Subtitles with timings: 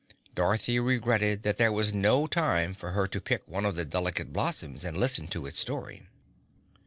[0.33, 4.33] Dorothy regretted that there was no time for her to pick one of the delicate
[4.33, 6.07] blossoms and listen to its story.